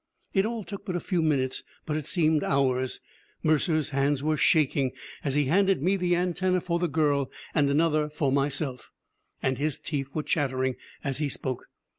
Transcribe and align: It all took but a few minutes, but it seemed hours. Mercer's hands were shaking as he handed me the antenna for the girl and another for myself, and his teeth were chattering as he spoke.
It 0.33 0.47
all 0.47 0.63
took 0.63 0.83
but 0.83 0.95
a 0.95 0.99
few 0.99 1.21
minutes, 1.21 1.61
but 1.85 1.95
it 1.95 2.07
seemed 2.07 2.43
hours. 2.43 3.01
Mercer's 3.43 3.91
hands 3.91 4.23
were 4.23 4.35
shaking 4.35 4.93
as 5.23 5.35
he 5.35 5.45
handed 5.45 5.83
me 5.83 5.95
the 5.95 6.15
antenna 6.15 6.59
for 6.59 6.79
the 6.79 6.87
girl 6.87 7.29
and 7.53 7.69
another 7.69 8.09
for 8.09 8.31
myself, 8.31 8.89
and 9.43 9.59
his 9.59 9.79
teeth 9.79 10.09
were 10.15 10.23
chattering 10.23 10.75
as 11.03 11.19
he 11.19 11.29
spoke. 11.29 11.67